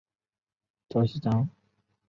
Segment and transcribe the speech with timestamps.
[0.89, 1.47] 赵锡章。